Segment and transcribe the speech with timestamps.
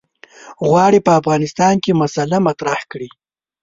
[0.67, 3.09] غواړي په افغانستان کې مسأله مطرح کړي.